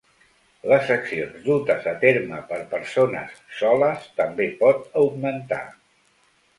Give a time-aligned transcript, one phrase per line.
[0.69, 5.65] Les accions dutes a terme per persones ‘soles’ també pot augmentar.